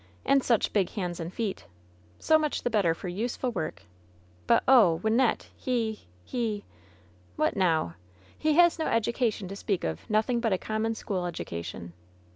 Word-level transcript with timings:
''"And 0.25 0.43
such 0.43 0.73
big 0.73 0.89
hands 0.89 1.19
and 1.19 1.31
feet 1.31 1.65
^^ 1.69 1.71
"So 2.19 2.39
much 2.39 2.63
the 2.63 2.71
better 2.71 2.95
for 2.95 3.07
useful 3.07 3.51
worf 3.51 3.85
"But, 4.47 4.63
oh! 4.67 4.99
Wynnette, 5.03 5.49
he— 5.55 6.07
he'' 6.25 6.65
'What 7.35 7.55
now?" 7.55 7.93
"He 8.35 8.53
has 8.53 8.79
no 8.79 8.87
education 8.87 9.47
to 9.49 9.55
speak 9.55 9.83
of— 9.83 10.07
^nothing 10.09 10.41
but 10.41 10.53
a 10.53 10.57
com 10.57 10.81
mon 10.81 10.95
school 10.95 11.27
education 11.27 11.93